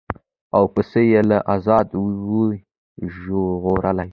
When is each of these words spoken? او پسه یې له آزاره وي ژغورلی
او 0.55 0.63
پسه 0.73 0.99
یې 1.11 1.21
له 1.29 1.37
آزاره 1.53 1.95
وي 2.27 2.57
ژغورلی 3.15 4.09